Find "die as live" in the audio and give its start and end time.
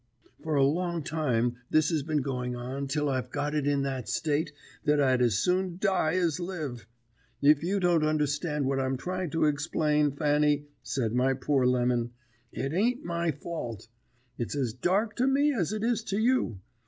5.79-6.87